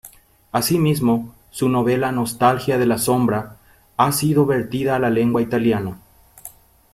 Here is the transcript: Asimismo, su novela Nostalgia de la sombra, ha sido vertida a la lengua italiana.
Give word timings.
Asimismo, 0.51 1.31
su 1.51 1.69
novela 1.69 2.11
Nostalgia 2.11 2.79
de 2.79 2.87
la 2.87 2.97
sombra, 2.97 3.57
ha 3.97 4.11
sido 4.11 4.47
vertida 4.47 4.95
a 4.95 4.99
la 4.99 5.11
lengua 5.11 5.43
italiana. 5.43 5.99